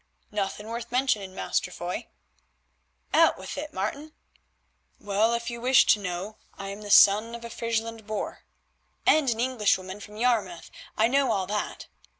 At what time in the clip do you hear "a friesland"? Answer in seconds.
7.45-8.07